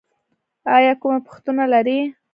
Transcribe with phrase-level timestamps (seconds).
[0.75, 1.99] ایا کومه پوښتنه لرئ؟